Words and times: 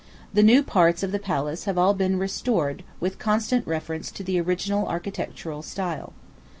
The 0.33 0.41
new 0.41 0.63
parts 0.63 1.03
of 1.03 1.11
the 1.11 1.19
palace 1.19 1.65
have 1.65 1.77
all 1.77 1.93
been 1.93 2.17
restored 2.17 2.83
with 2.99 3.19
constant 3.19 3.67
reference 3.67 4.09
to 4.13 4.23
the 4.23 4.41
original 4.41 4.87
architectural 4.87 5.61
style. 5.61 6.13